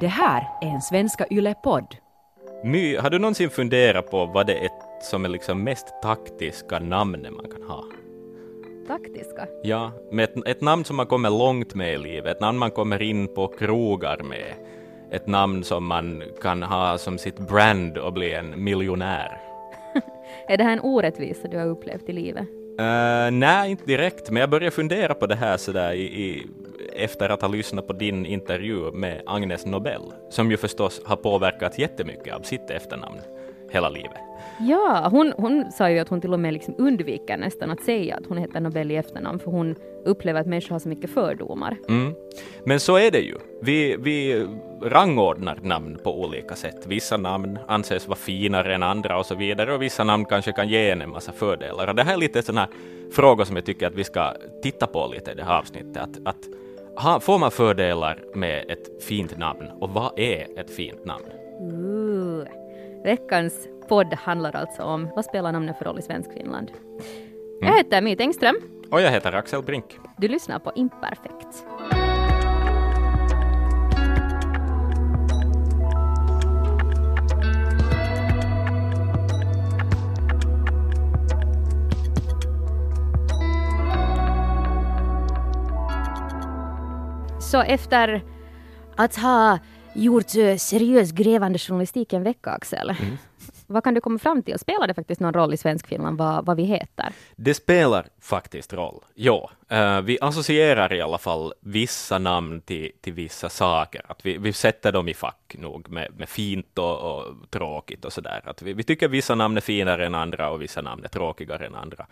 [0.00, 1.96] Det här är en Svenska Yle-podd.
[2.64, 4.70] My, har du någonsin funderat på vad det är
[5.02, 7.84] som är liksom mest taktiska namnet man kan ha?
[8.86, 9.46] Taktiska?
[9.62, 12.70] Ja, med ett, ett namn som man kommer långt med i livet, ett namn man
[12.70, 14.54] kommer in på krogar med,
[15.10, 19.40] ett namn som man kan ha som sitt brand och bli en miljonär.
[20.48, 22.48] är det här en orättvisa du har upplevt i livet?
[22.80, 26.46] Uh, nej, inte direkt, men jag började fundera på det här sådär i, i,
[26.92, 31.78] efter att ha lyssnat på din intervju med Agnes Nobel, som ju förstås har påverkat
[31.78, 33.20] jättemycket av sitt efternamn
[33.70, 34.20] hela livet.
[34.58, 38.16] Ja, hon, hon sa ju att hon till och med liksom undviker nästan att säga
[38.16, 41.76] att hon heter Nobel i efternamn, för hon upplever att människor har så mycket fördomar.
[41.88, 42.14] Mm.
[42.64, 43.34] Men så är det ju.
[43.62, 44.46] Vi, vi
[44.82, 46.86] rangordnar namn på olika sätt.
[46.86, 50.68] Vissa namn anses vara finare än andra och så vidare, och vissa namn kanske kan
[50.68, 51.88] ge en en massa fördelar.
[51.88, 52.68] Och det här är lite sådana
[53.12, 55.96] frågor som jag tycker att vi ska titta på lite i det här avsnittet.
[55.96, 56.48] Att, att
[57.02, 61.24] ha, får man fördelar med ett fint namn, och vad är ett fint namn?
[61.72, 62.46] Uh,
[63.04, 66.70] veckans podd handlar alltså om vad spelar namnet för roll i Svenskfinland.
[67.60, 67.76] Jag mm.
[67.76, 68.56] heter Myt Engström.
[68.90, 69.98] Och jag heter Axel Brink.
[70.18, 71.64] Du lyssnar på Imperfekt.
[87.50, 88.22] Så efter
[88.96, 89.58] att ha
[89.94, 92.90] gjort eh, seriös grävande journalistik en vecka, Axel.
[92.90, 93.18] Mm.
[93.66, 94.58] Vad kan du komma fram till?
[94.58, 97.12] Spelar det faktiskt någon roll i Svenskfinland vad, vad vi heter?
[97.36, 99.50] Det spelar faktiskt roll, ja.
[99.72, 104.02] Uh, vi associerar i alla fall vissa namn till, till vissa saker.
[104.08, 108.12] Att vi, vi sätter dem i fack nog med, med fint och, och tråkigt och
[108.12, 108.42] sådär.
[108.44, 111.66] Att vi, vi tycker vissa namn är finare än andra och vissa namn är tråkigare
[111.66, 112.06] än andra.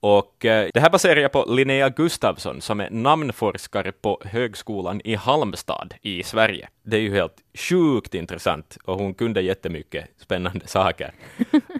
[0.00, 5.14] Och eh, det här baserar jag på Linnea Gustafsson som är namnforskare på Högskolan i
[5.14, 6.68] Halmstad i Sverige.
[6.82, 11.12] Det är ju helt sjukt intressant och hon kunde jättemycket spännande saker.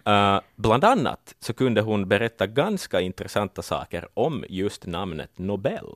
[0.08, 5.94] uh, bland annat så kunde hon berätta ganska intressanta saker om just namnet Nobel.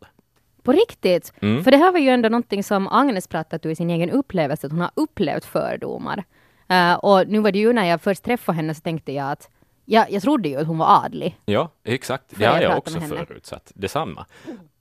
[0.63, 1.33] På riktigt?
[1.41, 1.65] Mm.
[1.65, 4.73] För det här var ju ändå någonting som Agnes pratade i sin egen upplevelse, att
[4.73, 6.25] hon har upplevt fördomar.
[6.71, 9.49] Uh, och nu var det ju när jag först träffade henne så tänkte jag att
[9.85, 11.37] Ja, jag trodde ju att hon var adlig.
[11.45, 12.25] Ja, exakt.
[12.39, 13.73] Det har jag, också förutsatt.
[13.75, 14.27] Detsamma.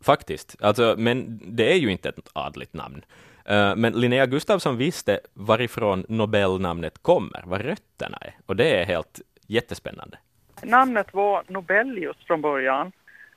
[0.02, 0.56] Faktiskt.
[0.62, 3.06] Alltså, men det är ju inte ett adligt namn.
[3.52, 8.36] Uh, men Linnea Gustafsson visste varifrån Nobelnamnet kommer, vad rötterna är.
[8.46, 10.18] Och det är helt jättespännande.
[10.64, 12.92] Namnet var Nobelius från början.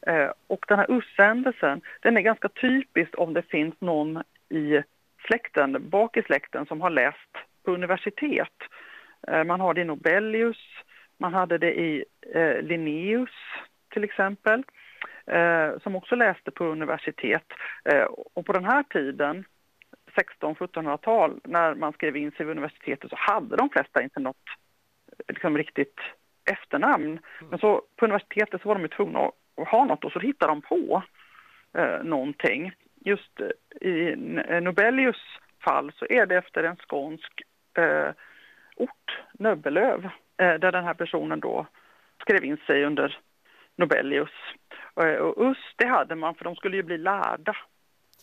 [0.09, 4.83] Uh, och den här ussändelsen, den är ganska typisk om det finns någon i
[5.27, 7.33] släkten, bak i släkten, som har läst
[7.65, 8.55] på universitet.
[9.31, 10.59] Uh, man har det i Nobelius,
[11.19, 12.05] man hade det i
[12.35, 13.31] eh, Linnaeus
[13.91, 14.65] till exempel,
[15.27, 17.47] eh, som också läste på universitet.
[17.85, 18.05] Eh,
[18.35, 19.45] och på den här tiden,
[20.17, 24.45] 1600-1700-tal, när man skrev in sig vid universitetet så hade de flesta inte något
[25.29, 26.01] liksom, riktigt
[26.51, 27.05] efternamn.
[27.05, 27.21] Mm.
[27.51, 29.19] Men så på universitetet så var de tvungna
[29.57, 31.03] att ha något och så hittade de på
[31.79, 32.73] eh, någonting.
[33.05, 34.17] Just eh, i
[34.63, 35.23] Nobelius
[35.65, 37.43] fall så är det efter en skånsk
[37.79, 38.11] eh,
[38.77, 40.09] ort, Nöbbelöv.
[40.39, 41.67] Eh, där den här personen då
[42.21, 43.19] skrev in sig under
[43.77, 44.31] Nobelius.
[45.01, 47.57] Eh, och us, det hade man för de skulle ju bli lärda.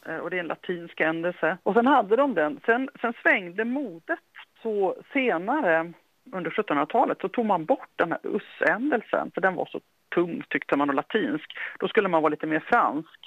[0.06, 1.58] Eh, och det är en latinsk ändelse.
[1.64, 2.60] Och sen hade de den.
[2.66, 4.20] Sen, sen svängde modet.
[4.62, 5.94] Så senare
[6.32, 9.80] under 1700-talet så tog man bort den här us-ändelsen för den var så
[10.16, 11.58] tung tyckte man och latinsk.
[11.80, 13.20] Då skulle man vara lite mer fransk.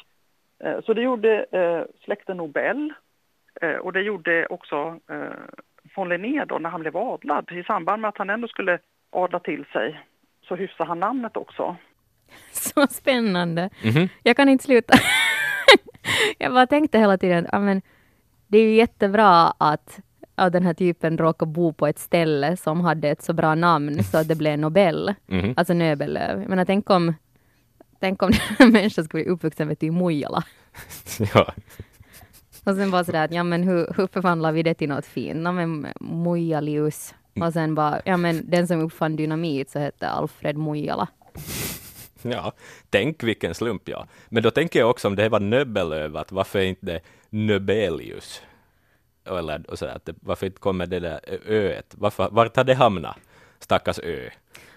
[0.84, 1.46] Så det gjorde
[2.04, 2.92] släkten Nobel
[3.80, 5.00] och det gjorde också
[5.94, 7.52] von Linné då när han blev adlad.
[7.52, 8.78] I samband med att han ändå skulle
[9.10, 10.00] adla till sig
[10.48, 11.76] så hyfsade han namnet också.
[12.52, 13.70] Så spännande.
[13.82, 14.08] Mm -hmm.
[14.22, 14.94] Jag kan inte sluta.
[16.38, 17.82] jag bara tänkte hela tiden, men
[18.46, 20.00] det är ju jättebra att
[20.34, 24.04] av den här typen råkar bo på ett ställe som hade ett så bra namn
[24.04, 25.54] så att det blev Nobel, mm -hmm.
[25.56, 26.48] alltså Nöbelöv.
[26.48, 27.14] Men tänk om,
[28.00, 30.42] tänk om den människan skulle bli uppvuxen vet du, i Mojala.
[31.34, 31.52] ja.
[32.66, 35.44] Och sen bara sådär att, ja men hur, hur förvandlar vi det till något fint?
[35.44, 37.14] Ja men Mojalius.
[37.40, 41.08] Och sen bara, ja men den som uppfann dynamit så hette Alfred Mojala.
[42.22, 42.52] Ja,
[42.90, 44.06] tänk vilken slump ja.
[44.28, 48.42] Men då tänker jag också om det var Nöbbelöv, att varför inte Nöbelius?
[49.24, 51.94] Eller och så att det, varför inte kommer det där öet?
[51.98, 53.16] Varför, vart har det hamnat?
[53.58, 54.30] Stackars ö.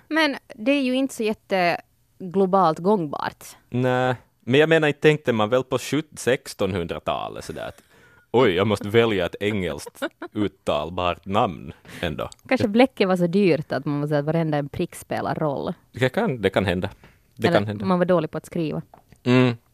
[0.07, 3.45] Men det är ju inte så jätteglobalt gångbart.
[3.69, 4.15] Nej,
[4.49, 7.83] men jag menar, inte tänkte man väl på 1600-talet sådär att
[8.31, 10.03] oj, jag måste välja ett engelskt
[10.33, 12.29] uttalbart namn ändå.
[12.47, 15.73] Kanske bläcket var så dyrt att man måste säga att varenda en prick spelar roll.
[15.91, 16.89] Det kan, det kan hända.
[17.35, 17.85] Det Eller kan hända.
[17.85, 18.81] man var dålig på att skriva.
[19.23, 19.55] Mm.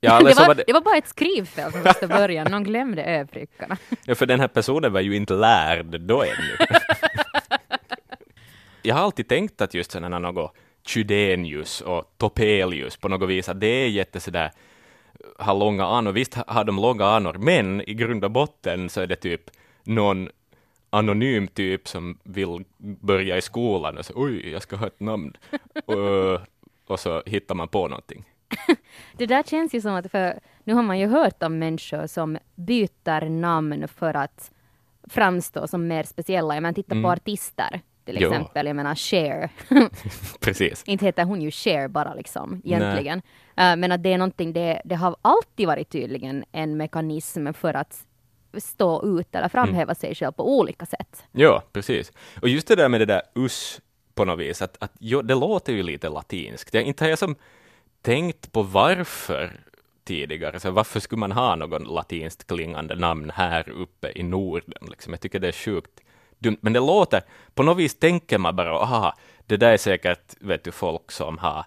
[0.00, 3.04] Ja, det, var, var det- det var bara ett skrivfel från första början, någon glömde
[3.04, 3.76] ö-prickarna.
[4.04, 6.56] Ja, för den här personen var ju inte lärd då ännu.
[8.82, 10.54] jag har alltid tänkt att just sådana något
[10.86, 14.50] Chydenius och Topelius på något vis, att det är jätte sådär,
[15.38, 16.12] har långa anor.
[16.12, 19.50] Visst har de långa anor, men i grund och botten så är det typ
[19.84, 20.28] någon
[20.90, 25.36] anonym typ som vill börja i skolan och så oj, jag ska ha ett namn.
[25.84, 26.40] och,
[26.86, 28.24] och så hittar man på någonting.
[29.16, 32.38] Det där känns ju som att, för nu har man ju hört om människor som
[32.54, 34.50] byter namn för att
[35.10, 36.54] framstå som mer speciella.
[36.54, 38.28] Jag menar, titta på artister till Jo.
[38.28, 38.66] exempel.
[38.66, 39.50] Jag menar Cher.
[40.40, 40.82] Precis.
[40.86, 43.22] Inte heter hon ju Cher bara liksom, egentligen.
[43.56, 47.74] Eh, men att det är någonting, det, det har alltid varit tydligen en mekanism för
[47.74, 48.06] att
[48.58, 51.24] stå ut eller framhäva sig själv på olika sätt.
[51.32, 52.12] Ja, precis.
[52.42, 53.80] Och just det där med det där us
[54.14, 56.74] på något vis, att, att jo, det låter ju lite latinskt.
[56.74, 57.36] Jag, inte har jag som
[58.02, 59.60] tänkt på varför
[60.04, 64.88] tidigare, så varför skulle man ha någon latinskt klingande namn här uppe i Norden?
[64.90, 65.12] Liksom.
[65.12, 66.00] Jag tycker det är sjukt
[66.38, 67.22] dumt, men det låter,
[67.54, 69.14] på något vis tänker man bara, aha,
[69.46, 71.64] det där är säkert, vet du, folk som har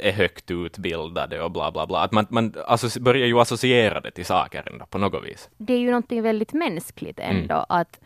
[0.00, 2.00] är högt utbildade och bla bla bla.
[2.00, 2.54] Att man, man
[3.00, 5.50] börjar ju associera det till saker ändå, på något vis.
[5.56, 7.66] det är ju någonting väldigt mänskligt ändå.
[7.68, 8.00] Att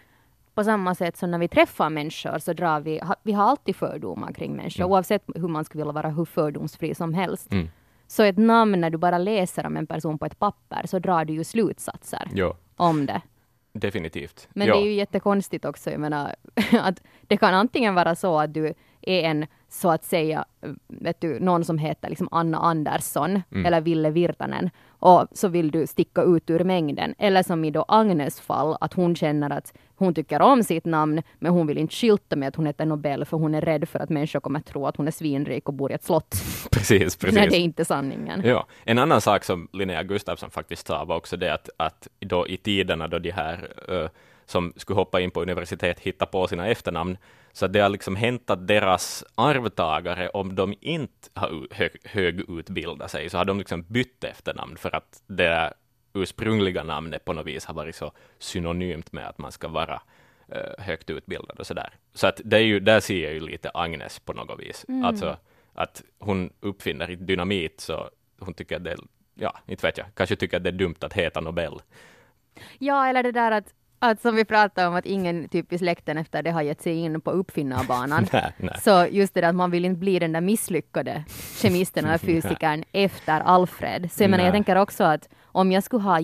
[0.55, 4.33] på samma sätt som när vi träffar människor så drar vi, vi har alltid fördomar
[4.33, 7.53] kring människor, oavsett hur man skulle vilja vara hur fördomsfri som helst.
[7.53, 7.69] Mm.
[8.06, 11.25] Så ett namn, när du bara läser om en person på ett papper, så drar
[11.25, 13.21] du ju slutsatser Ja, om det.
[13.81, 14.49] Definitivt.
[14.52, 14.75] Men ja.
[14.75, 16.34] det är ju jättekonstigt också, jag menar,
[16.81, 19.46] att det kan antingen vara så att du är en,
[19.76, 20.44] så att säga,
[20.88, 23.67] vet du, någon som heter liksom Anna Andersson Mm.
[23.67, 27.14] eller Ville Virtanen och så vill du sticka ut ur mängden.
[27.19, 31.23] Eller som i då Agnes fall, att hon känner att hon tycker om sitt namn,
[31.38, 33.99] men hon vill inte skylta med att hon heter Nobel, för hon är rädd för
[33.99, 36.34] att människor kommer att tro att hon är svinrik och bor i ett slott.
[36.73, 37.38] Precis, precis.
[37.38, 38.43] När det är inte sanningen.
[38.44, 42.49] Ja, en annan sak som Linnea Gustafsson faktiskt sa var också det att, att då
[42.49, 44.08] i tiderna då de här eh,
[44.47, 47.19] som skulle hoppa in på universitet hitta på sina efternamn,
[47.53, 51.69] så det har liksom hänt att deras arvtagare, om de inte har
[52.05, 55.73] högutbildat sig, så har de liksom bytt efternamn för att det
[56.15, 60.03] ursprungliga namnet på något vis har varit så synonymt med att man ska vara
[60.49, 61.91] eh, högt utbildad och sådär.
[62.15, 64.87] Så att det är ju, där ser jag ju lite Agnes på något vis.
[65.05, 65.37] Alltså
[65.75, 68.97] att hon uppfinner dynamit, så hon tycker att det
[69.35, 71.81] ja, inte vet jag, kanske tycker att det är dumt att heta Nobel.
[72.79, 76.19] Ja, eller det där att, att som vi pratade om, att ingen typ i släkten
[76.19, 78.27] efter det har gett sig in på uppfinnarbanan.
[78.33, 78.75] Nej, nej.
[78.83, 81.25] Så just det där att man vill inte bli den där misslyckade
[81.63, 84.13] kemisten eller fysikern efter Alfred.
[84.13, 86.19] Så jag menar, jag tänker också att om jag skulle ha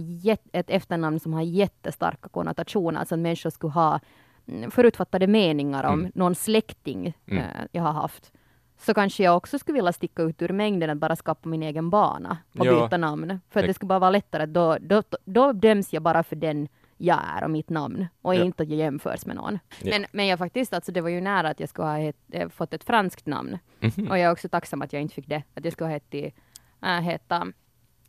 [0.53, 4.01] ett efternamn som har jättestarka konnotationer, alltså att människor skulle ha
[4.49, 6.13] mm, förutfattade meningar om Mm.
[6.15, 7.39] någon släkting eh,
[7.73, 8.33] jag har haft,
[8.79, 11.91] så kanske jag också skulle vilja sticka ut ur mängden att bara skapa min egen
[11.91, 12.85] bana och Ja.
[12.85, 13.41] byta namn.
[13.51, 16.37] För att Det- det skulle bara vara lättare, då, då, då döms jag bara för
[16.37, 16.69] den
[17.05, 18.45] jag är och mitt namn och Ja.
[18.45, 19.59] inte att jag jämförs med någon.
[19.83, 19.91] Ja.
[19.91, 22.49] Men, men jag faktiskt, alltså det var ju nära att jag skulle ha het, eh,
[22.49, 23.59] fått ett franskt namn.
[23.81, 24.11] Mhm.
[24.11, 25.43] Och jag är också tacksam att jag inte fick det.
[25.55, 26.35] Att jag skulle ha hetit,
[26.83, 27.47] äh, heta,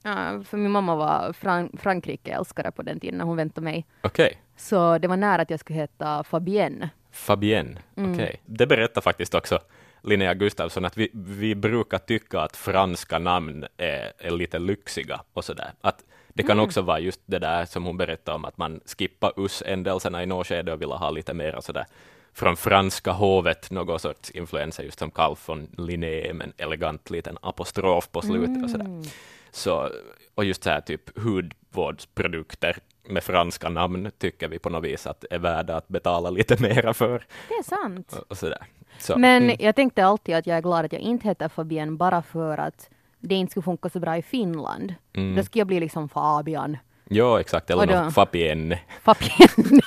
[0.06, 3.86] äh, för min mamma var Fran- Frankrike-älskare på den tiden när hon väntade mig.
[4.02, 6.90] Okej, Så det var nära att jag skulle heta Fabienne.
[7.12, 8.14] Fabienne, Mm.
[8.14, 8.42] okej.
[8.46, 9.60] Det berättar faktiskt också
[10.02, 15.46] Linnea Gustafsson att vi, vi brukar tycka att franska namn är, är lite lyxiga och
[15.46, 15.72] sådär.
[15.82, 16.04] Att
[16.34, 20.24] det kan också vara just det där som hon berättade om, att man skippar us-ändelserna
[20.24, 21.86] i något skede och vill ha lite mer sådär
[22.34, 27.38] från franska hovet, någon sorts influenser, just som Carl von Linné, med en elegant liten
[27.42, 29.04] apostrof på slutet och sådär.
[29.52, 29.90] Så,
[30.36, 35.26] och just så här typ hudvårdsprodukter med franska namn tycker vi på något vis att
[35.30, 37.26] är värda att betala lite mera för.
[37.48, 38.14] Det är sant.
[38.14, 38.54] Och, och.
[39.00, 41.98] Så, Men mm, jag tänkte alltid att jag är glad att jag inte heter Fabienne
[41.98, 42.90] bara för att
[43.24, 44.94] det inte skulle funka så bra i Finland.
[45.14, 45.36] Mm.
[45.36, 46.78] Då skulle jag bli liksom Fabian.
[47.10, 47.70] ja, exakt.
[47.70, 48.80] Eller då- något Fabienne.
[49.04, 49.82] Fabienne.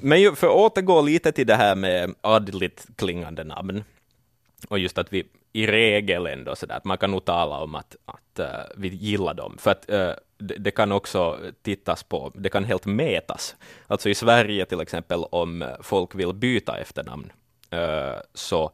[0.00, 3.84] Men ju, för att återgå lite till det här med adligt klingande namn,
[4.68, 7.96] och just att vi i regel ändå sådär, att man kan nog tala om att,
[8.04, 8.46] att eh,
[8.76, 12.86] vi gillar dem, för att eh, det, det kan också tittas på, det kan helt
[12.86, 13.56] mätas.
[13.86, 17.32] Alltså i Sverige till exempel, om folk vill byta efternamn,
[17.70, 18.70] Eh, så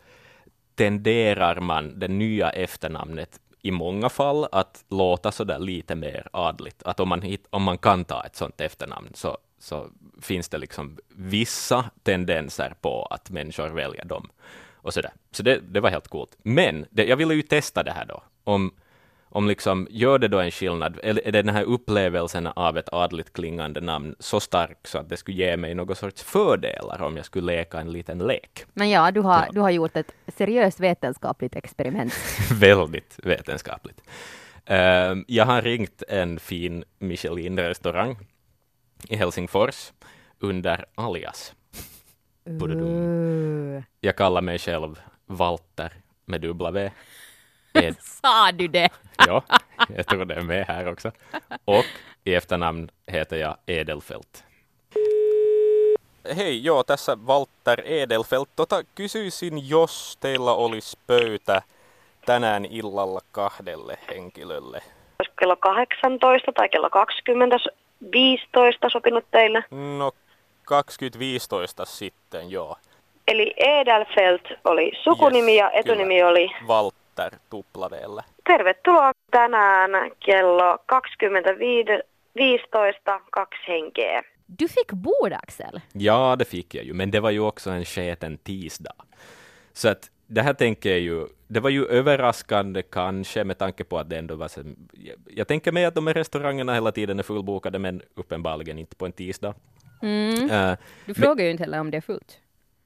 [0.75, 6.83] tenderar man det nya efternamnet i många fall att låta sådär lite mer adligt.
[6.83, 9.89] Att om man, hit, om man kan ta ett sådant efternamn så, så
[10.23, 14.31] finns det liksom vissa tendenser på att människor väljer dem.
[14.73, 15.13] Och sådär.
[15.31, 16.37] Så det, det var helt coolt.
[16.43, 18.23] Men det, jag ville ju testa det här då.
[18.45, 18.75] Om,
[19.35, 20.99] om liksom, gör det då en skillnad?
[21.03, 25.09] Eller är det den här upplevelsen av ett adligt klingande namn så stark så att
[25.09, 28.65] det skulle ge mig någon sorts fördelar om jag skulle leka en liten lek?
[28.73, 29.49] Men ja, du har, Ja.
[29.53, 32.15] du har gjort ett seriöst vetenskapligt experiment.
[32.53, 34.01] Väldigt vetenskapligt.
[34.67, 38.17] Ehm, jag har ringt en fin Michelin-restaurang
[39.09, 39.93] i Helsingfors
[40.39, 41.55] under alias.
[42.49, 43.83] Uh.
[44.01, 45.93] Jag kallar mig själv Walter
[46.27, 46.91] med dubbla V.
[47.75, 48.89] Ed, Sa du det?
[49.27, 49.43] ja,
[49.97, 51.11] jag tror det är med här också.
[51.65, 51.85] Och
[52.25, 54.45] i efternamn heter jag Edelfelt.
[56.37, 58.49] Hei, joo, tässä Walter Edelfelt.
[58.57, 61.63] Tota, kysyisin, jos teillä olisi pöytä
[62.27, 64.83] tänään illalla kahdelle henkilölle.
[65.41, 67.57] Kello 18 tai kello 20,
[68.13, 69.65] 15 sopinut teille?
[69.99, 70.13] No,
[70.65, 72.77] 2015 sitten, joo.
[73.29, 77.04] Eli Edelfelt oli sukunimi Yes, ja etunimi oli Walter
[77.51, 78.23] tuplaveellä.
[78.47, 79.91] tervetuloa tänään
[80.27, 80.81] kello 20.15
[83.31, 84.23] kaksi henkeä.
[84.61, 85.81] Du fick bord, Axel.
[85.95, 88.95] Ja, det fick jag ju, men det var ju också en sketen tisdag.
[89.73, 93.99] Så att det här tänker jag ju, det var ju överraskande kanske med tanke på
[93.99, 94.61] att det ändå var så,
[94.93, 98.97] jag, jag tänker mig att de här restaurangerna hela tiden är fullbokade, men uppenbarligen inte
[98.97, 99.55] på en tisdag.
[100.03, 100.51] Mm.
[100.51, 102.39] Uh, Du frågar ju inte heller om det är fullt.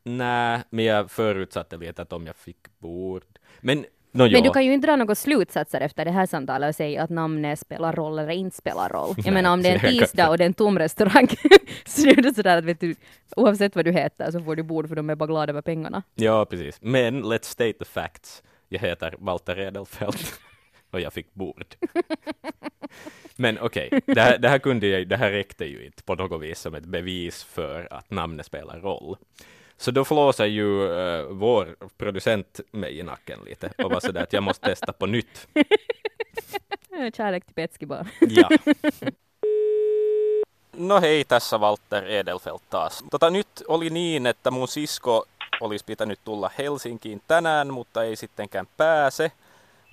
[0.03, 3.25] Nej, men jag förutsatte lite att om jag fick bord.
[3.61, 3.85] Men,
[4.19, 7.03] no, Men du kan ju inte dra några slutsatser efter det här samtalet och säga
[7.03, 9.15] att namnet spelar roll eller inte spelar roll.
[9.17, 11.29] Jag Nej, menar om det är en tisdag och det är en tom restaurang
[11.87, 12.95] så är det sådär att vet du,
[13.37, 16.03] oavsett vad du heter så får du bord för de är bara glada över pengarna.
[16.15, 16.79] Ja, precis.
[16.81, 18.43] Men let's state the facts.
[18.69, 20.41] Jag heter Walter Edelfelt
[20.91, 21.65] och jag fick bord.
[23.37, 26.43] Men okej, det, här, det, här kunde jag, det här räckte ju inte på något
[26.43, 29.17] vis som ett bevis för att namnet spelar roll.
[29.79, 34.33] Så då flåsar ju eh, vår producent mig i nacken lite och var sådär att
[34.33, 35.49] jag måste testa på nytt.
[37.17, 38.07] Kärlek till Petski bara.
[38.21, 38.49] Ja.
[40.79, 43.05] No hei, tässä Walter Edelfelt taas.
[43.11, 45.25] Tota, nyt oli niin, että mun sisko
[45.61, 49.33] olisi pitänyt tulla Helsinkiin tänään, mutta ei sittenkään pääse.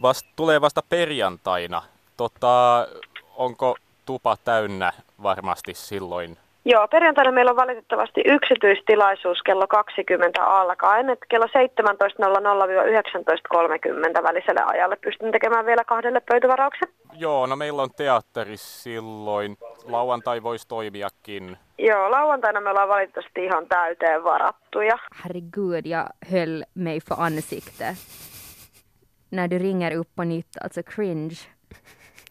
[0.01, 1.83] Vast, tulee vasta perjantaina.
[2.17, 2.87] Tota,
[3.35, 6.37] onko tupa täynnä varmasti silloin?
[6.67, 15.31] Joo, perjantaina meillä on valitettavasti yksityistilaisuus kello 20 alkaen, että kello 17.00-19.30 väliselle ajalle pystyn
[15.31, 16.87] tekemään vielä kahdelle pöytävarauksen.
[17.13, 19.57] Joo, no meillä on teatteri silloin.
[19.83, 21.57] Lauantai voisi toimiakin.
[21.77, 24.97] Joo, lauantaina me ollaan valitettavasti ihan täyteen varattuja.
[25.23, 27.95] Herregud, jag höll mig för ansikte.
[29.31, 31.35] När du ringer upp på nytt, alltså cringe.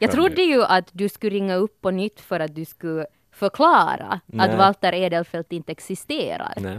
[0.00, 4.20] Jag trodde ju att du skulle ringa upp på nytt för att du skulle förklara
[4.26, 4.48] Nej.
[4.50, 6.54] att Walter Edelfelt inte existerar.
[6.56, 6.78] Nej.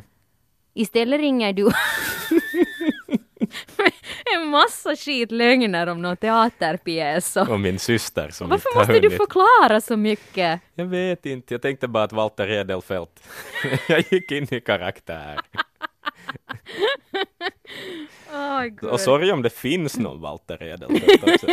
[0.74, 1.70] Istället ringer du
[4.36, 7.38] en massa skitlögner om någon teaterpjäs.
[7.38, 9.18] och- Och min syster som Varför inte måste du hunnit.
[9.18, 10.62] förklara så mycket?
[10.76, 13.28] Jag vet inte, jag tänkte bara att Walter Edelfelt,
[13.90, 15.40] jag gick in i karaktär.
[18.34, 18.90] Oh.
[18.92, 21.48] Och sorry om det finns någon Walter Edelfelt också.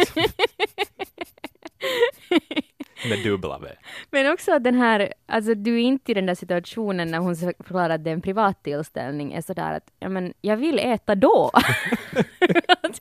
[3.09, 3.69] Med dubbla V.
[4.11, 7.37] Men också att den här, alltså du är inte i den där situationen när hon
[7.37, 11.15] förklarar att det är en privat tillställning, är sådär att, ja men jag vill äta
[11.15, 11.51] då.
[12.67, 13.01] att,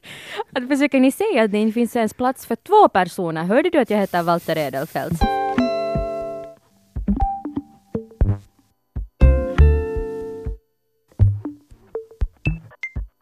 [0.54, 3.44] att försöker ni säga att det inte finns ens plats för två personer?
[3.44, 5.22] Hörde du att jag heter Walter Edelfelt?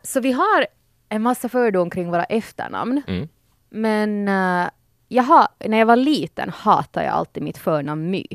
[0.03, 0.67] Så vi har
[1.09, 3.01] en massa fördom kring våra efternamn.
[3.07, 3.27] Mm.
[3.69, 4.69] Men eh,
[5.11, 8.25] jag har, när jag var liten hatade jag alltid mitt förnamn My.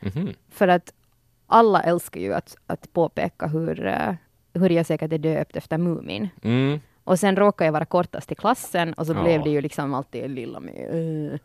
[0.00, 0.28] Mhm.
[0.50, 0.92] För att
[1.46, 4.14] alla älskar ju att, att påpeka hur, eh,
[4.54, 6.28] hur jag säkert är döpt efter Mumin.
[6.42, 6.80] Mm.
[7.04, 9.22] Och sen råkade jag vara kortast i klassen och så Ja.
[9.22, 10.86] blev det ju liksom alltid lilla My.
[10.86, 11.38] Uh.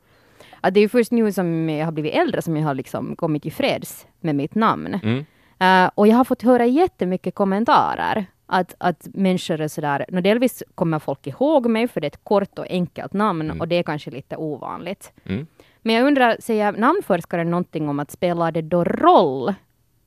[0.61, 3.15] Att det är ju först nu som jag har blivit äldre som jag har liksom
[3.15, 4.99] kommit till freds med mitt namn.
[5.03, 5.25] Mm.
[5.59, 8.25] Eh, och jag har fått höra jättemycket kommentarer.
[8.45, 12.23] Att, att människor är sådär, no, delvis kommer folk ihåg mig för det är ett
[12.23, 15.11] kort och enkelt namn och det är kanske lite ovanligt.
[15.25, 15.47] Mm.
[15.81, 19.53] Men jag undrar, säger namnforskaren någonting om att spelar det då roll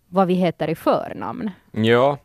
[0.08, 1.50] vad vi heter i förnamn?
[1.70, 2.18] Ja.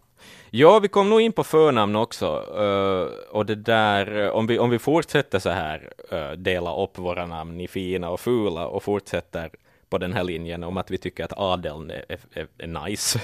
[0.50, 2.26] ja, vi kom nog in på förnamn också.
[2.58, 6.98] eh, och det där, eh, om vi, om vi fortsätter så här, eh, dela upp
[6.98, 9.50] våra namn i fina och fula och fortsätter
[9.92, 13.20] på den här linjen om att vi tycker att adeln är, är, är nice.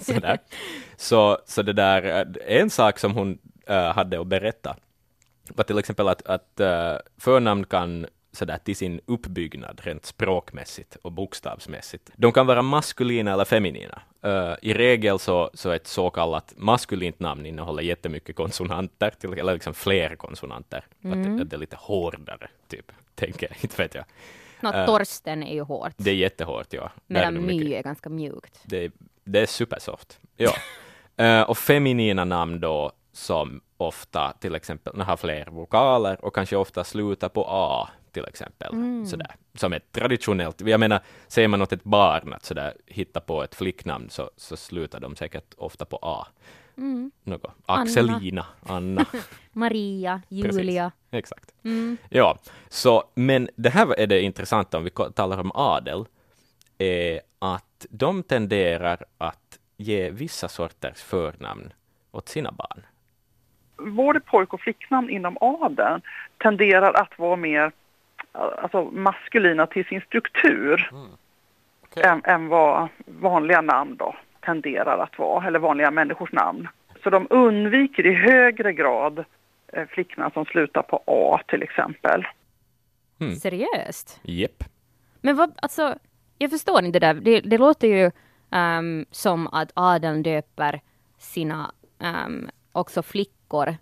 [0.02, 0.38] Sådär.
[0.96, 2.02] Så, så det där,
[2.48, 4.76] eh, en sak som hon eh, hade att berätta
[5.48, 11.12] var till exempel att, att eh, förnamn kan sådär till sin uppbyggnad rent språkmässigt och
[11.12, 12.10] bokstavsmässigt.
[12.16, 14.02] De kan vara maskulina eller feminina.
[14.22, 19.54] Eh, I regel så, så ett så kallat maskulint namn innehåller jättemycket konsonanter, till, eller
[19.54, 20.84] liksom fler konsonanter.
[21.04, 23.56] Att, det- att det är lite hårdare, typ tänker jag.
[23.64, 24.04] Inte vet jag.
[24.62, 26.90] Nå, Äh, Torsten är ju hårt, Det är jättehårt, ja.
[27.06, 28.60] Medan nog mycket- My är ganska mjukt.
[28.64, 28.92] det,
[29.24, 30.20] det är supersoft.
[30.36, 30.52] Ja.
[31.16, 36.84] Eh, och feminina namn då som ofta till exempel har fler vokaler och kanske ofta
[36.84, 38.72] slutar på A till exempel.
[39.06, 39.34] Sådär.
[39.54, 43.54] Som ett traditionellt, jag menar, säger man åt ett barn att sådär, hitta på ett
[43.54, 46.26] flicknamn så, så slutar de säkert ofta på A.
[47.24, 47.54] Något.
[47.66, 49.06] Axelina, Anna.
[49.52, 50.92] Maria, Julia.
[51.10, 51.54] Exakt.
[51.64, 51.96] Mm.
[52.08, 52.38] Ja,
[52.68, 56.04] så, men det här är det intressanta om vi talar om adel,
[56.78, 61.72] är att de tenderar att ge vissa sorters förnamn
[62.10, 62.86] åt sina barn.
[63.96, 66.02] Både pojk och flicknamn inom adeln
[66.38, 67.72] tenderar att vara mer
[68.32, 70.90] alltså, maskulina till sin struktur
[71.96, 74.14] än, än vad vanliga namn då
[74.44, 76.68] tenderar att vara, eller vanliga människors namn.
[77.02, 79.24] Så de undviker i högre grad
[79.72, 82.26] eh, flicknamn som slutar på A till exempel.
[83.20, 83.34] Mm.
[83.34, 84.20] Seriöst?
[84.22, 84.64] Jepp.
[85.20, 85.94] Men vad, alltså,
[86.38, 87.20] jag förstår inte det där.
[87.20, 88.10] Det, det låter ju
[88.50, 90.80] ehm, som att adeln döper
[91.18, 93.76] sina ehm, också flickor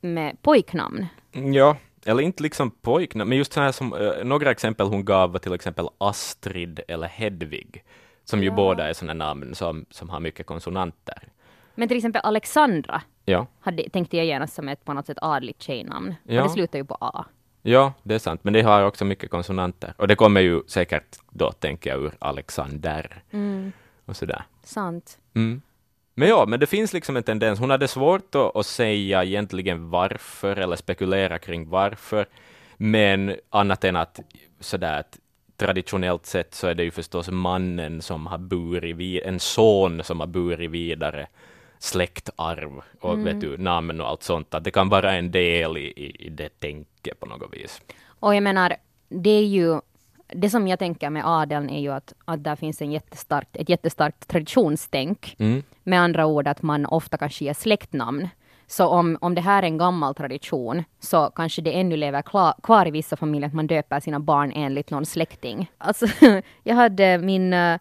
[0.00, 1.06] med pojknamn.
[1.32, 1.76] Ja,
[2.06, 5.38] eller inte liksom pojknamn, men just så här som eh, några exempel hon gav var
[5.38, 7.84] till exempel Astrid eller Hedvig,
[8.24, 8.54] som ju Ja.
[8.54, 11.18] båda är sådana namn som, som har mycket konsonanter.
[11.74, 15.62] Men till exempel Alexandra Ja, hade, tänkte jag genast som ett på något sätt adligt
[15.62, 16.14] tjejnamn.
[16.24, 16.42] Ja.
[16.42, 17.24] Och det slutar ju på A.
[17.62, 19.94] ja, det är sant, men det har också mycket konsonanter.
[19.96, 23.22] Och det kommer ju säkert då, tänker jag, ur Alexander
[24.04, 24.42] och sådär.
[24.62, 25.18] Sant.
[25.34, 25.62] Mm.
[26.14, 27.58] Men ja, men det finns liksom en tendens.
[27.58, 32.26] Hon hade svårt att, att säga egentligen varför eller spekulera kring varför.
[32.76, 34.20] Men annat än att
[34.60, 35.18] sådär att
[35.56, 40.20] traditionellt sett så är det ju förstås mannen som har burit vid, en son som
[40.20, 41.26] har burit vidare
[41.78, 44.54] släktarv och vet du, namn och allt sånt.
[44.54, 47.80] Att det kan vara en del i, i, i det tänket på något vis.
[48.06, 48.76] Och jag menar,
[49.08, 49.80] det är ju
[50.28, 53.68] det som jag tänker med adeln är ju att, att där finns en jättestarkt, ett
[53.68, 55.36] jättestarkt traditionstänk.
[55.38, 55.62] Mm.
[55.82, 58.28] Med andra ord att man ofta kanske ger släktnamn.
[58.66, 62.54] Så om, om det här är en gammal tradition så kanske det ännu lever klar,
[62.62, 65.70] kvar i vissa familjer att man döper sina barn enligt någon släkting.
[65.78, 66.06] Alltså,
[66.62, 67.52] jag hade min...
[67.52, 67.78] eh,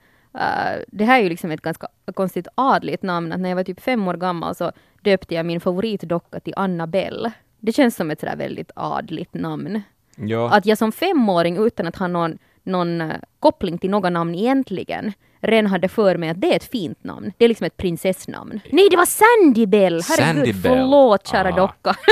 [0.88, 3.32] det här är ju liksom ett ganska konstigt adligt namn.
[3.32, 7.32] Att när jag var typ fem år gammal så döpte jag min favoritdocka till Annabelle.
[7.60, 9.82] Det känns som ett sådär väldigt adligt namn.
[10.16, 14.36] Ja, Att jag som femåring utan att ha någon, någon eh, koppling till något namn
[14.36, 17.32] egentligen redan hade för mig att det är ett fint namn.
[17.38, 18.60] Det är liksom ett prinsessnamn.
[18.72, 20.02] Nej, det var Sandy Bell!
[20.10, 20.62] Herregud, Sandy Bell.
[20.78, 21.56] förlåt kära Ah.
[21.56, 21.96] docka.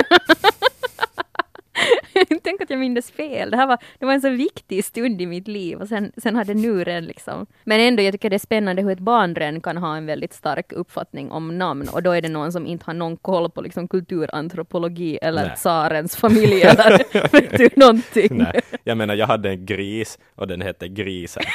[2.44, 3.52] Tänk att jag mindes fel.
[3.52, 6.36] Det här var, det var en så viktig stund i mitt liv och sen, sen
[6.36, 7.46] hade nu redan liksom.
[7.64, 10.72] Men ändå, jag tycker det är spännande hur ett barn kan ha en väldigt stark
[10.74, 13.88] uppfattning om namn och då är det någon som inte har någon koll på liksom
[13.88, 15.56] kulturantropologi eller Nej.
[15.56, 16.98] tsarens familj eller
[17.32, 18.28] vet du, någonting.
[18.38, 18.62] nej.
[18.84, 21.44] Jag menar, jag hade en gris och den hette Grisen.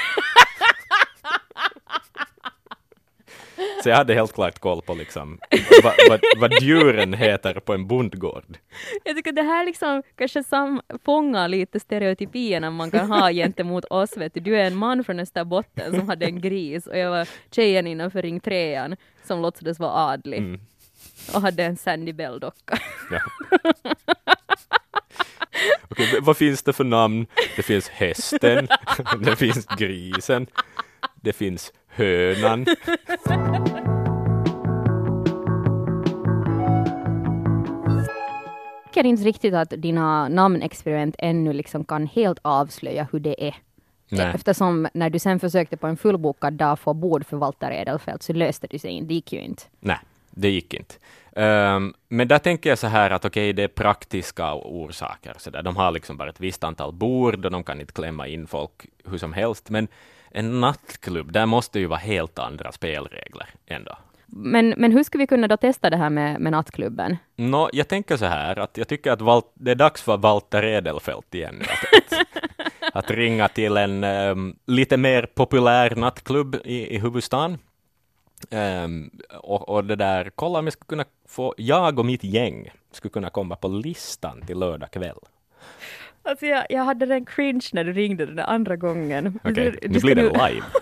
[3.86, 5.38] Så jag hade helt klart koll på liksom
[5.82, 8.58] vad, vad, vad djuren heter på en bondgård.
[9.04, 14.16] Jag tycker det här liksom kanske sam- fångar lite stereotypierna man kan ha gentemot oss.
[14.16, 14.40] Vet du.
[14.40, 18.22] du är en man från Österbotten som hade en gris och jag var tjejen innanför
[18.22, 20.60] ring trean som låtsades vara adlig Mm.
[21.34, 22.78] och hade en Sandy Bell-docka.
[23.10, 23.20] Ja.
[25.90, 27.26] Okej, v- vad finns det för namn?
[27.56, 28.68] Det finns hästen,
[29.20, 30.46] det finns grisen,
[31.22, 32.66] det finns hönan.
[38.96, 43.54] Jag tycker inte riktigt att dina namnexperiment ännu liksom kan helt avslöja hur det är.
[44.08, 44.32] Nej.
[44.34, 48.32] Eftersom när du sen försökte på en fullbokad dag få bord för Walter Edelfelt så
[48.32, 49.62] löste du sig inte, det gick ju inte.
[49.80, 49.98] Nej,
[50.30, 50.94] det gick inte.
[51.36, 55.34] Ehm, men där tänker jag så här att okej, det är praktiska orsaker.
[55.38, 55.62] Så där.
[55.62, 58.86] De har liksom bara ett visst antal bord och de kan inte klämma in folk
[59.04, 59.70] hur som helst.
[59.70, 59.88] Men
[60.36, 63.98] en nattklubb, där måste ju vara helt andra spelregler ändå.
[64.26, 67.16] Men, men hur ska vi kunna då testa det här med, med nattklubben?
[67.36, 70.64] Nå, jag tänker så här att jag tycker att Walt, det är dags för Walter
[70.64, 71.62] Edelfelt igen.
[71.62, 77.58] Att, att, att ringa till en ehm, lite mer populär nattklubb i, i huvudstaden.
[78.50, 82.70] Ehm, och, och det där, kolla om jag skulle kunna få, jag och mitt gäng
[82.92, 85.18] skulle kunna komma på listan till lördag kväll.
[86.26, 89.40] Alltså jag, jag hade den cringe när du ringde den där andra gången.
[89.44, 90.62] Okej, Du- nu du blir det live.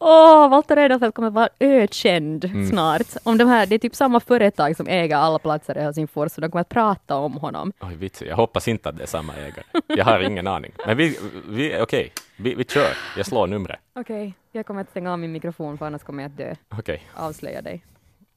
[0.00, 2.66] Åh, Walter Edelfelt kommer vara ökänd Mm.
[2.66, 3.06] snart.
[3.22, 6.40] Om de här, det är typ samma företag som äger alla platser i Helsingfors, så
[6.40, 7.72] de kommer att prata om honom.
[7.80, 9.64] Oj, vits, jag hoppas inte att det är samma ägare.
[9.86, 10.72] Jag har ingen aning.
[10.86, 12.92] Men vi, vi okej, vi, vi kör.
[13.16, 13.78] Jag slår numret.
[13.94, 16.54] Okej, jag kommer att stänga av min mikrofon för annars kommer jag att dö.
[16.78, 17.84] Okej, Avslöja dig.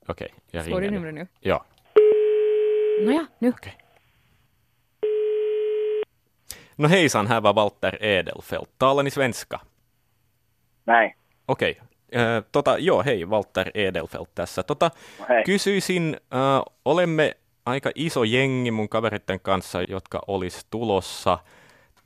[0.07, 1.05] okej, jag Slår du ringer nu.
[1.11, 1.49] numret nu?
[1.49, 1.65] Ja,
[3.05, 3.49] Nåja, nu.
[3.49, 3.77] okej.
[6.77, 8.69] Nå hejsan, här var Walter Edelfelt.
[8.77, 9.59] Talar ni svenska?
[10.85, 11.13] Näin.
[11.47, 11.71] Okei.
[11.71, 11.91] Okay.
[12.51, 14.63] Tota, joo, hei, Walter Edelfelt tässä.
[14.63, 14.91] Tota,
[15.29, 15.43] Hei.
[15.43, 21.37] kysyisin, äh, olemme aika iso jengi mun kaveritten kanssa, jotka olisi tulossa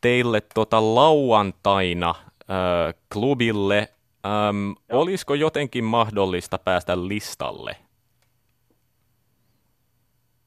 [0.02, 3.78] teille tota lauantaina äh, klubille.
[4.26, 7.76] Ähm, olisiko jotenkin mahdollista päästä listalle?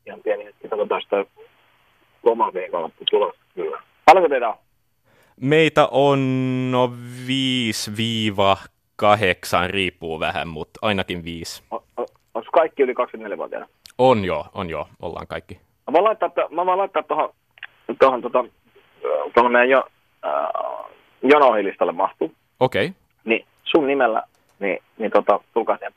[0.07, 1.24] Ihan pieni hetki, katsotaan sitä
[2.22, 3.83] loman viikonloppu tulossa kyllä.
[4.09, 4.55] Paljonko teitä on?
[5.40, 6.18] Meitä on
[6.71, 6.90] no
[7.27, 7.31] 5-8,
[9.71, 11.62] riippuu vähän, mutta ainakin 5.
[11.71, 13.66] O- o- Onko kaikki yli 24-vuotiaana?
[13.99, 15.55] On jo, on jo, ollaan kaikki.
[15.87, 17.31] Mä voin laittaa, mä voin laittaa tuohon,
[18.01, 18.44] tuohon, tota,
[19.35, 19.87] tuohon meidän jo,
[20.27, 20.33] äh,
[21.23, 22.35] jonohilistalle mahtuu.
[22.61, 22.97] Okei, okay.
[23.25, 24.23] Niin sun nimellä,
[24.61, 25.92] niin, niin tota, tulkaa siihen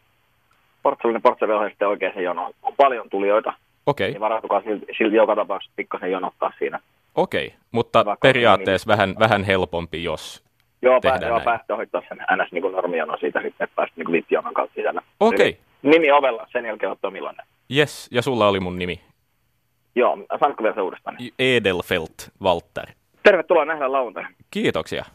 [0.83, 2.53] Portsalinen portsalin sitten oikeaan jonoon.
[2.63, 3.53] On paljon tulijoita,
[3.85, 6.79] okei, niin varautukaa silti, silti joka tapauksessa pikkasen jonottaa siinä.
[7.15, 7.53] Okei.
[7.71, 10.43] Mutta Vaikka- periaatteessa vähän, vähän helpompi, jos...
[10.81, 11.45] Joo, Tehdään pää, joo näin.
[11.45, 12.51] päästä ohittaa sen ns.
[12.51, 15.01] Niin normijono siitä sitten, että päästä niin vipjonon kautta sisällä.
[15.19, 17.45] Okei, Eli Nimi ovella, sen jälkeen ottaa Millainen.
[17.75, 19.01] yes, ja sulla oli mun nimi.
[19.95, 21.17] Joo, saanko vielä se uudestaan?
[21.39, 22.85] Edelfelt Walter.
[23.23, 24.29] Tervetuloa nähdä lauantaina.
[24.51, 25.05] Kiitoksia.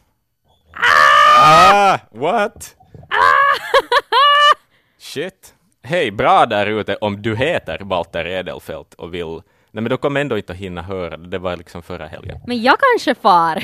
[1.39, 2.77] Ah, what?
[4.99, 5.55] Shit.
[5.89, 9.41] Hej, bra där ute om du heter Walter Edelfelt och vill...
[9.77, 11.27] Nej, men då kommer ändå inte att hinna höra det.
[11.27, 12.39] Det var liksom förra helgen.
[12.47, 13.63] Men jag kanske far.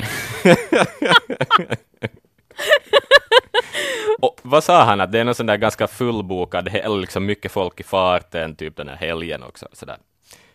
[4.20, 5.00] Och vad sa han?
[5.00, 8.56] Att det är någon sån där ganska fullbokad, he- eller liksom mycket folk i farten,
[8.56, 9.68] typ den här helgen också.
[9.72, 9.96] Sådär.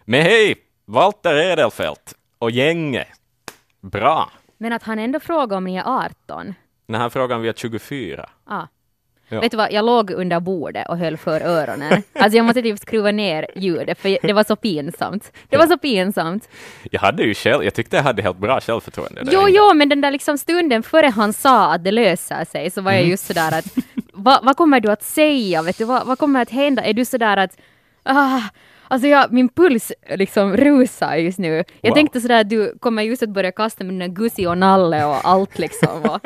[0.05, 3.07] Men hej, Walter Edelfelt och gänget.
[3.81, 4.31] Bra.
[4.57, 6.53] Men att han ändå frågar om ni är 18.
[6.87, 8.29] Den här frågan vi är 24.
[8.45, 8.63] Ah.
[9.29, 9.39] Ja.
[9.41, 12.03] Vet du vad, jag låg under bordet och höll för öronen.
[12.13, 15.31] Alltså jag måste typ skruva ner ljudet för det var så pinsamt.
[15.49, 16.49] Det var så pinsamt.
[16.91, 19.21] Jag hade ju själv, jag tyckte jag hade helt bra självförtroende.
[19.31, 22.81] Jo, jo, men den där liksom stunden före han sa att det löser sig så
[22.81, 23.65] var jag just sådär att
[24.13, 25.61] vad, vad kommer du att säga?
[25.61, 26.83] Vet du, vad, vad kommer att hända?
[26.83, 27.57] Är du sådär att
[28.03, 28.41] ah,
[28.91, 31.63] Alltså jag, min puls liksom rusar just nu.
[31.81, 31.95] Jag Wow.
[31.95, 35.17] tänkte sådär att du kommer just att börja kasta med där Gussi och Nalle och
[35.23, 36.01] allt liksom.
[36.03, 36.19] Och.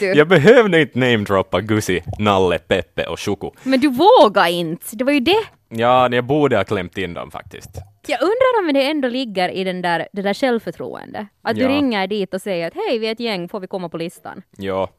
[0.00, 3.50] Jag behövde inte namedroppa Gussi, Nalle, Peppe och Choco.
[3.62, 5.44] Men du vågar inte, det var ju det.
[5.68, 7.70] Ja, jag borde ha klämt in dem faktiskt.
[8.06, 11.26] Jag undrar om det ändå ligger i den där, det där självförtroende.
[11.42, 11.68] Att du Ja.
[11.68, 14.42] ringer dit och säger att hej, vi är ett gäng, får vi komma på listan?
[14.56, 14.90] Ja.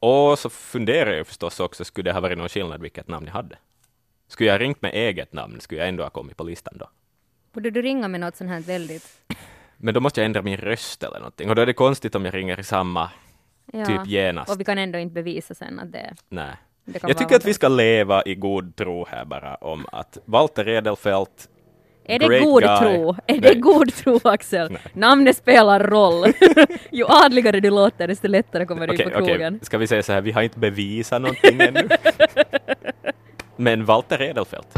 [0.00, 3.32] Och så funderar jag förstås också, skulle det ha varit någon skillnad vilket namn jag
[3.32, 3.56] hade?
[4.28, 6.88] Skulle jag ringt med eget namn, skulle jag ändå ha kommit på listan då?
[7.52, 9.06] Borde du ringa med något sånt här väldigt...
[9.76, 11.48] Men då måste jag ändra min röst eller någonting.
[11.48, 13.10] Och då är det konstigt om jag ringer i samma,
[13.72, 13.84] Ja.
[13.84, 14.50] typ genast.
[14.52, 16.50] Och vi kan ändå inte bevisa sen att det, Nej.
[16.84, 20.68] det Jag tycker att vi ska leva i god tro här bara om att Walter
[20.68, 21.48] Edelfelt
[22.04, 22.78] Är det great god guy.
[22.78, 23.10] tro?
[23.10, 23.40] Är Nej.
[23.40, 24.70] det god tro, Axel?
[24.72, 24.80] Nej.
[24.92, 26.24] Namnet spelar roll.
[26.90, 29.60] Ju adligare du låter, desto lättare kommer du Okej, in på krogen.
[29.62, 31.88] Ska vi säga så här, vi har inte bevisat någonting ännu.
[33.56, 34.68] Men Walter Edelfelt.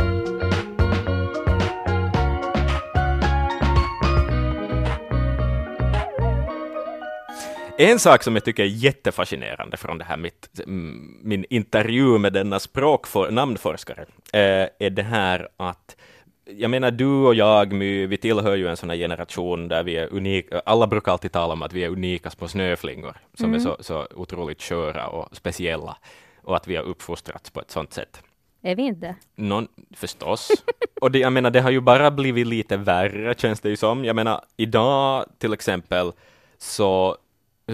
[7.79, 12.33] En sak som jag tycker är jättefascinerande från det här mitt, mm, min intervju med
[12.33, 15.97] denna språkfor, namnforskare eh, är det här att
[16.45, 19.97] jag menar, du och jag, My, vi tillhör ju en sån här generation där vi
[19.97, 20.63] är unika.
[20.67, 24.07] Alla brukar alltid tala om att vi är unika små snöflingor som är så, så
[24.15, 25.97] otroligt sköra och speciella
[26.43, 28.23] och att vi har uppfostrats på ett sånt sätt.
[28.63, 29.17] Är vi inte?
[29.35, 30.51] Någon, förstås.
[31.01, 34.05] Och det, jag menar, det har ju bara blivit lite värre, känns det ju som.
[34.05, 36.13] Jag menar, idag till exempel
[36.59, 37.17] så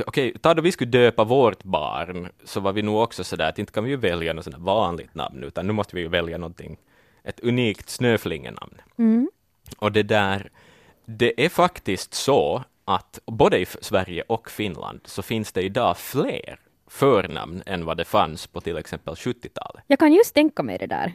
[0.06, 3.58] Okej, ta då vi skulle döpa vårt barn, så var vi nog också sådär att
[3.58, 6.38] inte kan vi ju välja något sådant vanligt namn, utan nu måste vi ju välja
[6.38, 6.78] någonting,
[7.24, 8.80] ett unikt snöflingenamn.
[8.98, 9.30] Mm.
[9.78, 10.50] Och det där,
[11.04, 16.60] det är faktiskt så att både i Sverige och Finland så finns det idag fler
[16.86, 19.84] förnamn än vad det fanns på till exempel 70-talet.
[19.86, 21.14] Jag kan just tänka mig det där.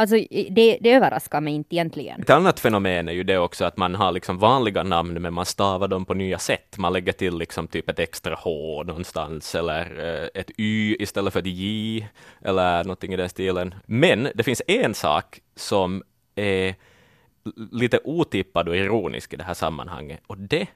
[0.00, 0.16] Alltså,
[0.50, 2.20] det, det överraskar mig inte egentligen.
[2.20, 5.46] Ett annat fenomen är ju det också att man har liksom vanliga namn men man
[5.46, 6.78] stavar dem på nya sätt.
[6.78, 11.40] Man lägger till liksom typ ett extra H någonstans eller eh, ett Y istället för
[11.40, 12.08] ett J
[12.42, 13.74] eller någonting i den stilen.
[13.86, 16.02] Men det finns en sak som
[16.34, 16.74] är
[17.72, 20.66] lite otippad och ironisk i det här sammanhanget och det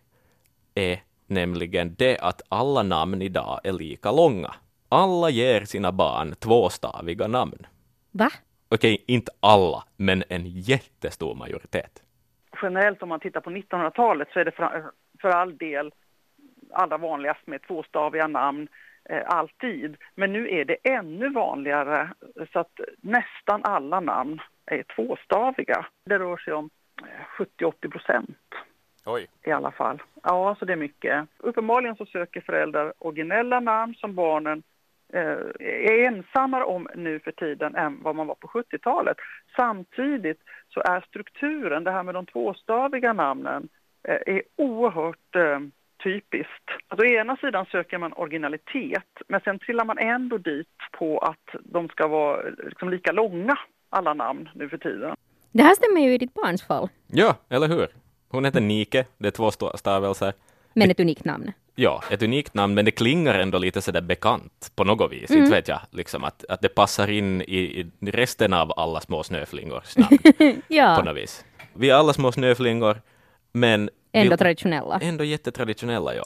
[0.75, 4.55] är nämligen det att alla namn idag är lika långa.
[4.89, 7.67] Alla ger sina barn tvåstaviga namn.
[8.11, 8.31] Va?
[8.75, 12.03] Okej, inte alla, men en jättestor majoritet.
[12.63, 15.93] Generellt om man tittar på 1900-talet så är det för, för all del
[16.73, 18.69] allra vanligast med tvåstaviga namn
[19.05, 19.97] eh, alltid.
[20.15, 22.11] Men nu är det ännu vanligare
[22.53, 25.87] så att nästan alla namn är tvåstaviga.
[26.05, 26.71] Det rör sig om
[27.03, 28.39] eh, 70-80 procent.
[29.07, 29.27] Oj.
[29.43, 30.03] i alla fall.
[30.23, 31.27] Ja, så det är mycket.
[31.39, 34.74] Uppenbarligen så söker föräldrar originella namn som barnen eh,
[35.19, 39.17] är ensammare om nu för tiden än vad man var på 70-talet.
[39.57, 40.41] Samtidigt
[40.75, 43.69] så är strukturen, det här med de tvåstaviga namnen,
[44.09, 45.61] eh, är oerhört eh,
[46.05, 46.69] typiskt.
[46.89, 51.61] Alltså, å ena sidan söker man originalitet, men sen trillar man ändå dit på att
[51.63, 53.57] de ska vara liksom lika långa,
[53.91, 55.17] alla namn nu för tiden.
[55.53, 57.87] Det här stämmer ju i ditt barns fall, Ja, eller hur?
[58.29, 60.33] Hon heter Nike, det är två sta- stavelser.
[60.75, 61.53] men ett unikt namn.
[61.77, 65.31] Ja, ett unikt namn, men det klingar ändå lite sådär bekant på något vis.
[65.31, 67.57] Inte vet jag, liksom att, att det passar in i,
[68.01, 71.45] i resten av alla små snöflingors namn på Ja, något vis.
[71.75, 73.01] Vi är alla små snöflingor,
[73.53, 74.99] men ändå vi- traditionella.
[75.03, 76.25] ändå jättetraditionella, ja.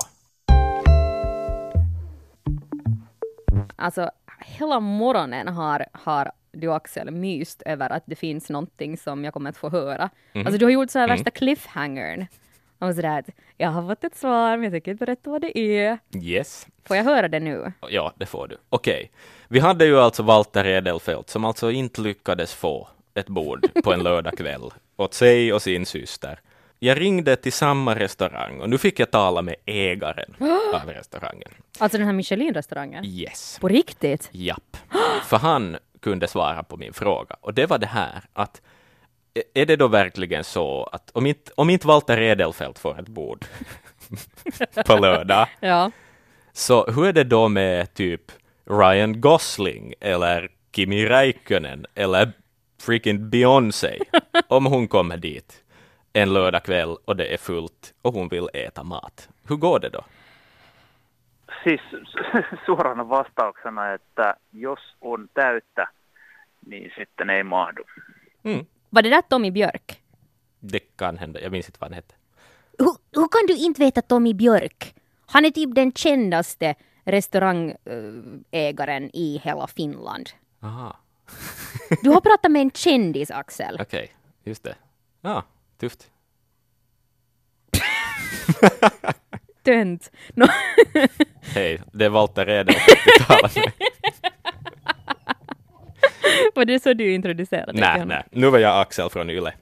[3.77, 9.35] Alltså, hela morgonen har, har du Axel myst över att det finns någonting som jag
[9.35, 10.11] kommer att få höra.
[10.35, 12.27] Alltså du har gjort så här värsta cliffhangern.
[12.79, 15.59] Och sådär att jag har fått ett svar men jag tänker inte berätta vad det
[15.59, 15.99] är.
[16.23, 16.67] Yes.
[16.85, 17.73] Får jag höra det nu?
[17.91, 18.57] Ja, det får du.
[18.69, 19.11] Okej.
[19.49, 24.03] Vi hade ju alltså Walter Edelfelt som alltså inte lyckades få ett bord på en
[24.03, 26.41] lördagkväll åt sig och sin syster.
[26.79, 30.35] Jag ringde till samma restaurang och nu fick jag tala med ägaren
[30.75, 31.51] av restaurangen.
[31.79, 33.05] Alltså den här Michelin-restaurangen?
[33.05, 33.59] Yes.
[33.61, 34.29] På riktigt?
[34.33, 34.77] Japp.
[35.25, 37.37] För han kunde svara på min fråga.
[37.41, 38.61] Och det var det här att
[39.55, 43.45] är det då verkligen så att om inte, om inte Walter Edelfelt får ett bord
[44.87, 45.91] på lördag, Ja.
[46.53, 48.33] så hur är det då med typ
[48.65, 52.33] Ryan Gosling eller Kimi Räikkönen eller
[52.81, 53.99] freaking Beyoncé
[54.49, 55.65] om hon kommer dit
[56.13, 59.29] en lördagkväll och det är fullt och hon vill äta mat.
[59.49, 60.05] Hur går det då?
[61.65, 61.81] Siis
[62.67, 65.89] suorana vastauksena, että jos on täyttä,
[66.67, 67.83] niin sitten ei mahdu.
[68.45, 70.03] Mm, Var det där Tommy Björk?
[70.61, 72.15] det kan hända, jag minns inte vad han hette.
[72.79, 74.95] Hur, hur kan du inte veta Tommy Björk?
[75.27, 76.75] Han är typ den kändaste
[77.05, 80.31] restaurangägaren i hela Finland.
[80.63, 80.97] Aha,
[82.03, 83.79] Du har pratat med en kändis, Axel.
[83.81, 84.13] okej,
[84.45, 84.77] just det.
[85.21, 85.43] Ja,
[85.81, 86.11] tufft.
[89.65, 90.11] Tönt.
[90.35, 90.47] No,
[91.43, 92.75] Hej, det är Walter med.
[96.55, 99.53] var det så du introducerade dig Nej, nej, nu var jag Axel från Yle.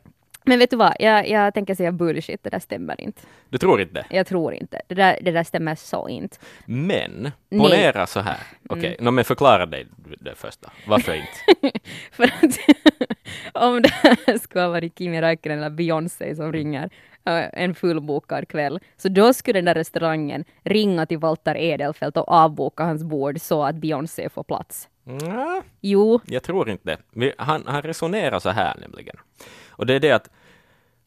[0.49, 3.23] Men vet du vad, jag, jag tänker säga bullshit, det där stämmer inte.
[3.49, 4.07] Du tror inte?
[4.11, 4.81] Jag tror inte.
[4.89, 6.37] Det där, det där stämmer så inte.
[6.67, 7.61] Men, Nej.
[7.61, 8.39] ponera så här.
[8.69, 9.87] Okej, nå, men förklara dig
[10.21, 10.71] det första.
[10.87, 11.79] Varför inte?
[12.13, 12.59] För att
[13.53, 16.91] om det här skulle ha varit Kimi Räikkönen eller Beyoncé som ringer
[17.25, 22.29] eh, en fullbokad kväll, så då skulle den där restaurangen ringa till Walter Edelfelt och
[22.29, 24.89] avboka hans bord så att Beyoncé får plats.
[25.09, 27.35] Nja, Jo, jag tror inte det.
[27.39, 29.17] Han, han resonerar så här nämligen.
[29.69, 30.31] Och det är det att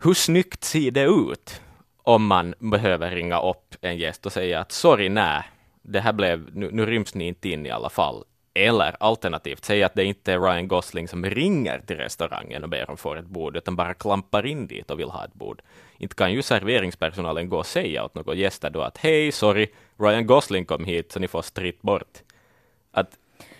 [0.04, 1.62] hur snyggt ser det ut
[2.04, 5.44] om man behöver ringa upp en gäst och säga att sorry, nej,
[5.82, 8.24] det här blev, nu, nu ryms ni inte in i alla fall.
[8.54, 12.90] Eller alternativt, säga att det inte är Ryan Gosling som ringer till restaurangen och ber
[12.90, 15.62] om få ett bord, utan bara klampar in dit och vill ha ett bord.
[15.98, 20.28] Inte kan ju serveringspersonalen gå och säga åt några gäster då att hej, sorry, Ryan
[20.28, 22.22] Gosling kom hit så ni får stritt bort.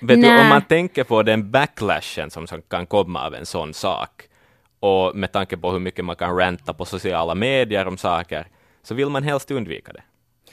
[0.02, 3.74] Vet du, om man tänker på den backlashen som, som kan komma av en sån
[3.74, 4.24] sak,
[4.80, 8.48] och med tanke på hur mycket man kan ranta på sociala medier om saker,
[8.84, 10.04] så vill man helst undvika det.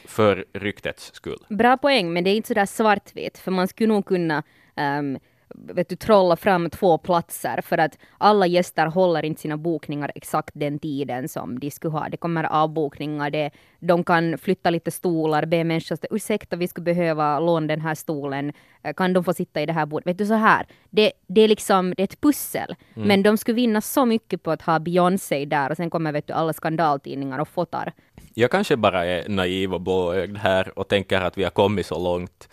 [0.04, 1.38] För ryktets skull.
[1.48, 4.42] bra poäng, men det är inte så där svartvitt, för man skulle nog kunna
[4.76, 5.18] ehm,
[5.56, 10.50] vet du, trolla fram två platser för att alla gäster håller inte sina bokningar exakt
[10.54, 12.08] den tiden som de skulle ha.
[12.08, 16.84] Det kommer avbokningar, det, de kan flytta lite stolar, be människor att ursäkta vi skulle
[16.84, 18.52] behöva låna den här stolen,
[18.86, 20.06] Eh, kan de få sitta i det här bordet?
[20.06, 23.54] Vet du så här, det, det är liksom det är ett pussel, men de skulle
[23.54, 27.38] vinna så mycket på att ha Beyoncé där och sen kommer vet du alla skandaltidningar
[27.38, 27.92] och fotar.
[28.34, 31.98] Jag kanske bara är naiv och blåögd här och tänker att vi har kommit så
[31.98, 32.48] långt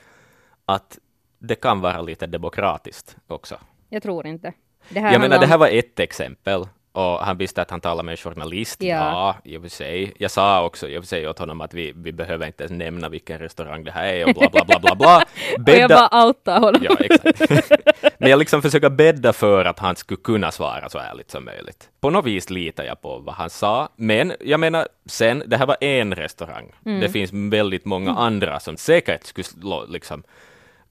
[0.65, 0.99] att
[1.47, 3.55] det kan vara lite demokratiskt också.
[3.89, 4.53] Jag tror inte.
[4.89, 6.67] Det här Jag menar, handlar det om- här var ett exempel.
[6.91, 8.81] Och han visste att han talade med en journalist.
[8.83, 8.95] Ja.
[8.95, 10.13] Ja, i och för sig.
[10.17, 13.09] Jag sa också och för sig åt honom att vi, vi behöver inte ens nämna
[13.09, 15.17] vilken restaurang det här är och bla bla bla bla bla.
[15.73, 16.81] Och jag bara outar honom.
[16.83, 17.71] Ja, exakt.
[18.19, 21.89] Men jag liksom försöker bädda för att han skulle kunna svara så ärligt som möjligt.
[21.99, 23.89] På något vis litar jag på vad han sa.
[23.95, 26.71] Men jag menar, sen, det här var en restaurang.
[26.85, 26.99] Mm.
[26.99, 30.23] Det finns väldigt många andra som säkert skulle liksom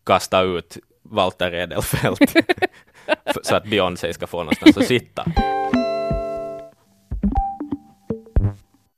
[0.05, 2.35] kasta ut Walter Edelfelt
[3.43, 5.25] så att Beyoncé ska få någonstans att sitta.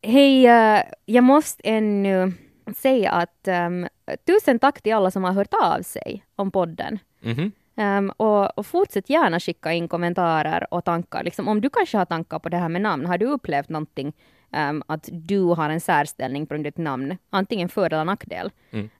[0.02, 2.32] Hej, eh, jag måste ännu
[2.76, 3.88] säga att ehm,
[4.26, 6.98] tusen tack till alla som har hört av sig om podden.
[7.20, 7.52] Mhm.
[7.76, 11.24] Ehm, och, och fortsätt gärna skicka in kommentarer och tankar.
[11.24, 14.12] Liksom, om du kanske har tankar på det här med namn, har du upplevt någonting
[14.56, 18.50] um, att du har en särställning på ditt namn, antingen för eller nackdel.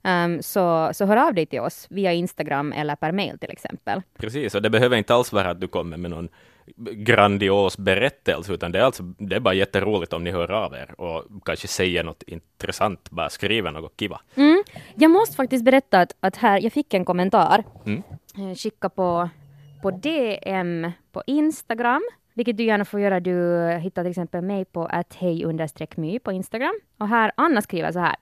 [0.03, 4.03] Um, så, så hör av dig till oss via Instagram eller per mail till exempel.
[4.19, 6.29] Precis, och det behöver inte alls vara att du kommer med någon
[6.77, 11.01] grandios berättelse, utan det är, alltså, det är bara jätteroligt om ni hör av er
[11.01, 14.21] och kanske säger något intressant, bara skriver något kiva.
[14.35, 14.63] Mm.
[14.95, 17.65] Jag måste faktiskt berätta att, att här, jag fick en kommentar.
[17.87, 18.03] Mm.
[18.39, 19.29] Eh, Skicka på,
[19.83, 22.03] på DM på Instagram,
[22.35, 23.21] vilket du gärna får göra.
[23.21, 25.47] Du hittar till exempel mig på att hej
[25.97, 26.81] my på Instagram.
[26.99, 28.17] Och här, Anna skriver så här.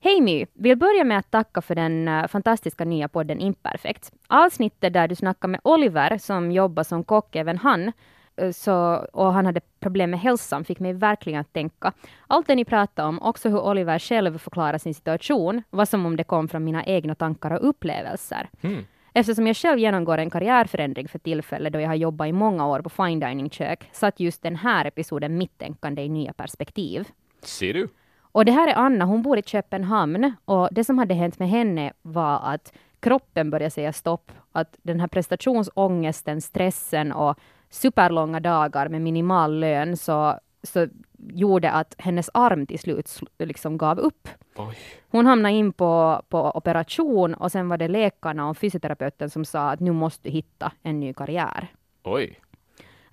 [0.00, 0.46] Hej My!
[0.52, 4.12] Vill börja med att tacka för den eh, fantastiska nya podden Imperfekt.
[4.28, 7.92] Avsnittet där du snackar med Oliver som jobbar som kock, även han,
[8.36, 11.92] eh, så, och han hade problem med hälsan, fick mig verkligen att tänka.
[12.26, 16.16] Allt det ni pratade om, också hur Oliver själv förklarar sin situation, var som om
[16.16, 18.48] det kom från mina egna tankar och upplevelser.
[18.62, 18.84] Mm.
[19.14, 22.80] Eftersom jag själv genomgår en karriärförändring för tillfället då jag har jobbat i många år
[22.80, 27.08] på fine dining-kök, satt just den här episoden mitt tänkande i nya perspektiv.
[27.42, 27.88] Ser du?
[28.20, 31.48] Och det här är Anna, hon bor i Köpenhamn och det som hade hänt med
[31.48, 34.32] henne var att kroppen började säga stopp.
[34.52, 37.38] Att den här prestationsångesten, stressen och
[37.70, 40.86] superlånga dagar med minimal lön så, så
[41.28, 44.28] gjorde att hennes arm till slut sl- liksom gav upp.
[44.58, 44.76] Oj.
[45.10, 49.70] Hon hamnade in på, på operation och sen var det läkarna och fysioterapeuten som sa
[49.70, 51.68] att nu måste du hitta en ny karriär.
[52.04, 52.40] Oj.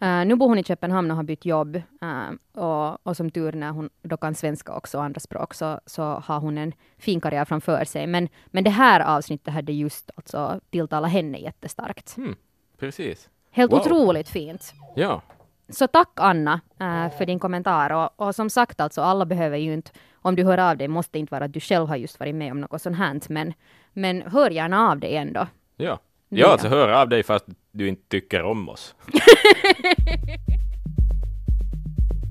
[0.02, 1.76] Uh, nu bor hon i Köpenhamn och har bytt jobb.
[2.04, 5.80] Uh, och, och som tur när hon då kan svenska också och andra språk så,
[5.86, 8.08] så har hon en fin karriär framför sig.
[8.08, 12.18] Men, men det här avsnittet hade just alltså tilltalat henne jättestarkt.
[12.18, 12.36] Mm.
[12.80, 13.30] Precis.
[13.52, 13.80] Helt Wow.
[13.80, 14.74] otroligt fint.
[14.96, 15.22] Ja.
[15.70, 17.90] Så tack Anna uh, för din kommentar.
[17.92, 19.92] Och, och som sagt, alltså, alla behöver ju inte,
[20.26, 22.52] om du hör av dig, måste inte vara att du själv har just varit med
[22.52, 23.20] om något sånt här.
[23.30, 23.54] Men,
[23.94, 25.48] men hör gärna av dig ändå.
[25.78, 26.00] Ja.
[26.30, 26.48] Ja.
[26.48, 28.96] Alltså hör av dig fast du inte tycker om oss.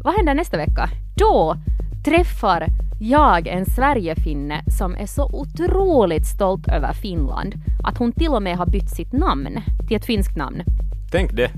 [0.04, 0.88] Vad händer nästa vecka?
[1.16, 1.56] Då
[2.04, 2.66] träffar
[3.00, 7.54] jag en Sverigefinne som är så otroligt stolt över Finland
[7.84, 10.62] att hon till och med har bytt sitt namn till ett finskt namn.
[11.10, 11.50] Tänk det.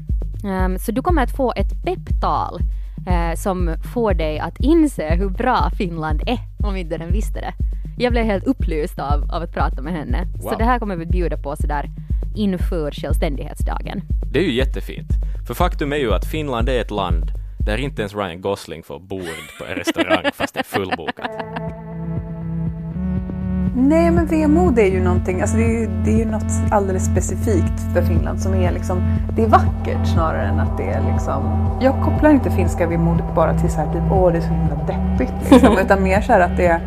[0.44, 2.61] Ehm, så du kommer att få ett pepptal
[3.07, 7.53] eh, som får dig att inse hur bra Finland är, om inte den visste det.
[7.99, 10.27] Jag blev helt upplyst av, av att prata med henne.
[10.40, 10.59] Så Wow.
[10.59, 11.90] det här kommer vi bjuda på sådär
[12.37, 14.03] inför självständighetsdagen.
[14.33, 15.09] Det är ju jättefint.
[15.47, 17.25] För faktum är ju att Finland är ett land
[17.66, 21.31] där inte ens Ryan Gosling får bord på en restaurang fast det är fullbokat.
[23.79, 27.05] Nej, men vemod är ju någonting, alltså det är ju, det är ju något alldeles
[27.05, 29.03] specifikt för Finland som är liksom,
[29.37, 33.59] det är vackert snarare än att det är liksom, jag kopplar inte finska vemodet bara
[33.59, 36.41] till så här typ, åh det är så himla deppigt liksom, utan mer så här
[36.41, 36.81] att det är,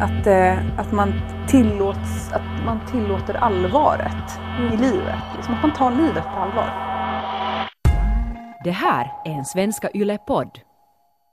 [0.00, 1.12] att, eh, att man
[1.48, 4.40] tillåts, att man tillåter allvaret
[4.72, 6.70] i livet, liksom att man tar livet på allvar.
[8.64, 10.67] Det här är en Svenska Yle-podd.